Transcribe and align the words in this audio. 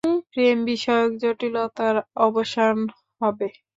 প্রেমবিষয়ক 0.31 1.11
জটিলতার 1.21 1.95
অবসান 2.25 2.75
হবে। 3.21 3.47